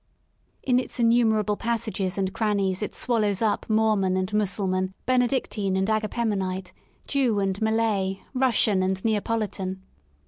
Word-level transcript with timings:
In 0.63 0.79
its 0.79 0.99
innumerable 0.99 1.55
passages 1.55 2.17
and 2.17 2.33
crannies 2.33 2.81
it 2.81 2.95
swallows 2.95 3.39
up 3.39 3.69
Mormon 3.69 4.17
and 4.17 4.33
Mussulman, 4.33 4.95
Benedictine 5.05 5.77
and 5.77 5.87
Agapemo 5.87 6.35
nite, 6.39 6.73
Jew 7.05 7.39
and 7.39 7.61
Malay, 7.61 8.17
Russian 8.33 8.81
and 8.81 9.05
Neapolitan. 9.05 9.83